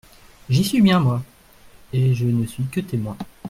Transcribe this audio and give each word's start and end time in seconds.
J’y 0.49 0.63
suis 0.63 0.81
bien, 0.81 0.99
moi! 0.99 1.21
et 1.93 2.15
je 2.15 2.25
ne 2.25 2.47
suis 2.47 2.65
que 2.71 2.79
témoin. 2.79 3.15